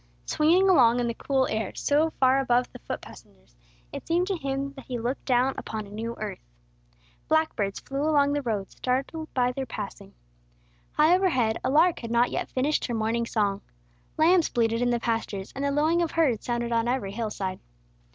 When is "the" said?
1.07-1.13, 2.73-2.79, 8.33-8.41, 14.89-14.99, 15.63-15.69